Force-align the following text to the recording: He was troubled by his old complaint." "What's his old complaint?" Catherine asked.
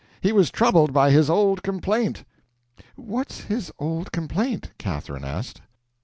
He 0.19 0.31
was 0.31 0.49
troubled 0.49 0.93
by 0.93 1.11
his 1.11 1.29
old 1.29 1.61
complaint." 1.61 2.23
"What's 2.95 3.41
his 3.41 3.71
old 3.77 4.11
complaint?" 4.11 4.71
Catherine 4.79 5.23
asked. 5.23 5.61